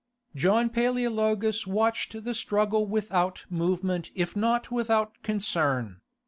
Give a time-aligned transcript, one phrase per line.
[0.35, 6.01] John Paleologus watched the struggle without movement if not without concern.